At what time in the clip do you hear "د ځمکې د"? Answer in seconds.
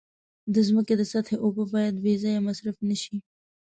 0.53-1.01